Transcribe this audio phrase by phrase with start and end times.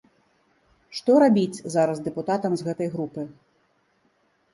[0.99, 3.27] Што рабіць зараз дэпутатам з гэтай групы?